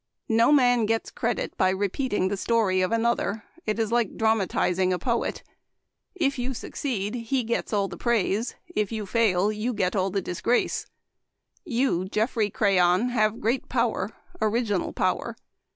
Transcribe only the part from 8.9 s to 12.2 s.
you i2J\,you get all the disgrace. You,